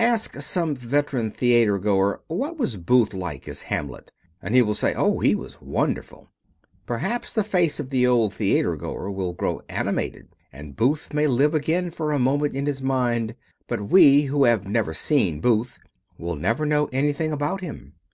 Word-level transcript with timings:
Ask 0.00 0.40
some 0.40 0.74
veteran 0.74 1.30
theatergoer 1.30 2.18
"What 2.26 2.58
was 2.58 2.76
Booth 2.76 3.14
like 3.14 3.46
as 3.46 3.62
Hamlet?" 3.62 4.10
and 4.42 4.56
he 4.56 4.60
will 4.60 4.74
say 4.74 4.92
"Oh, 4.92 5.20
he 5.20 5.36
was 5.36 5.62
wonderful." 5.62 6.30
Perhaps 6.84 7.32
the 7.32 7.44
face 7.44 7.78
of 7.78 7.90
the 7.90 8.04
old 8.04 8.32
theatergoer 8.32 9.08
will 9.14 9.34
grow 9.34 9.62
animated 9.68 10.30
and 10.52 10.74
Booth 10.74 11.12
may 11.14 11.28
live 11.28 11.54
again 11.54 11.92
for 11.92 12.10
a 12.10 12.18
moment 12.18 12.54
in 12.54 12.66
his 12.66 12.82
mind, 12.82 13.36
but 13.68 13.88
we 13.88 14.22
who 14.22 14.42
have 14.46 14.66
never 14.66 14.92
seen 14.92 15.40
Booth 15.40 15.78
will 16.18 16.34
never 16.34 16.66
know 16.66 16.86
anything 16.90 17.30
about 17.30 17.60
him. 17.60 17.92